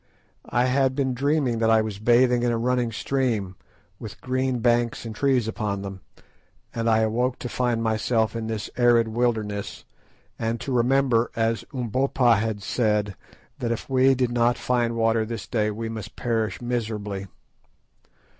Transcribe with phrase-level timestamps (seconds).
[0.49, 3.55] I had been dreaming that I was bathing in a running stream,
[3.99, 6.01] with green banks and trees upon them,
[6.73, 9.85] and I awoke to find myself in this arid wilderness,
[10.39, 13.15] and to remember, as Umbopa had said,
[13.59, 17.27] that if we did not find water this day we must perish miserably.